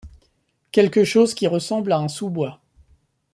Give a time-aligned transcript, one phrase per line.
[0.71, 2.59] Quelque chose qui ressemble à un sous-bois.